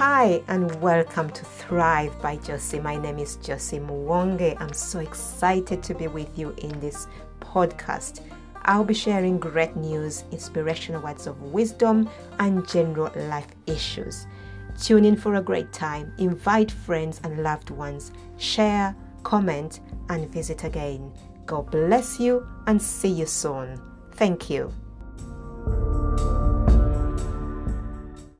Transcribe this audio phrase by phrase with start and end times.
[0.00, 2.80] Hi, and welcome to Thrive by Josie.
[2.80, 4.58] My name is Josie Mwonge.
[4.58, 7.06] I'm so excited to be with you in this
[7.38, 8.22] podcast.
[8.62, 12.08] I'll be sharing great news, inspirational words of wisdom,
[12.38, 14.26] and general life issues.
[14.80, 16.14] Tune in for a great time.
[16.16, 18.10] Invite friends and loved ones.
[18.38, 21.12] Share, comment, and visit again.
[21.44, 23.78] God bless you and see you soon.
[24.12, 24.72] Thank you.